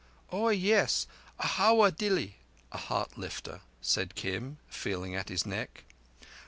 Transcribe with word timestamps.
"Oah 0.31 0.49
yes, 0.51 1.05
hawa 1.39 1.91
dilli 1.91 2.33
(a 2.71 2.79
heart 2.79 3.19
lifter)," 3.19 3.61
said 3.83 4.15
Kim, 4.15 4.57
feeling 4.67 5.13
at 5.13 5.29
his 5.29 5.45
neck. 5.45 5.83